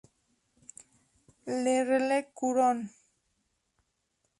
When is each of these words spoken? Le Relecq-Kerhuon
Le 1.63 1.75
Relecq-Kerhuon 1.89 2.79